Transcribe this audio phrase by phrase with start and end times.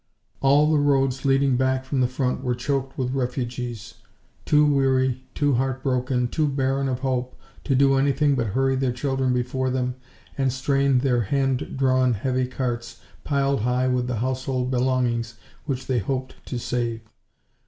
[0.39, 3.93] All the roads leading back from the front were choked with refugees
[4.45, 9.31] too weary, too heartbroken, too barren of hope to do anything but hurry their children
[9.31, 9.93] before them
[10.39, 15.35] and strain at their hand drawn, heavy carts piled high with the household belongings
[15.65, 17.01] which they hoped to save.